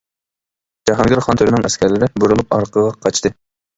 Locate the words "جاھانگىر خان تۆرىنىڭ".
0.91-1.67